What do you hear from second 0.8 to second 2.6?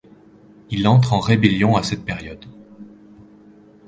entre en rébellion à cette période.